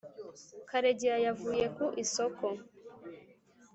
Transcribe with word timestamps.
karegeya 0.69 1.17
yavuye 1.25 1.65
ku 1.75 1.85
isoko 2.03 2.45